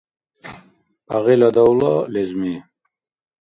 ПӀягъила 1.07 1.49
давла— 1.55 1.93
лезми. 2.13 2.55